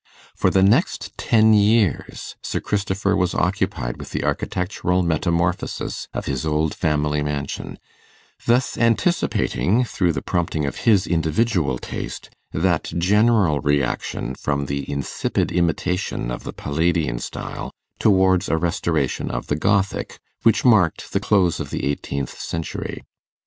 [0.35, 6.43] For the next ten years Sir Christopher was occupied with the architectural metamorphosis of his
[6.43, 7.77] old family mansion;
[8.47, 15.51] thus anticipating, through the prompting of his individual taste, that general reaction from the insipid
[15.51, 21.59] imitation of the Palladian style, towards a restoration of the Gothic, which marked the close
[21.59, 23.03] of the eighteenth century.